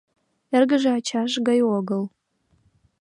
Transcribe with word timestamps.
Эргыже 0.55 0.89
ачаж 0.97 1.31
гай 1.47 1.59
огыл. 1.77 2.03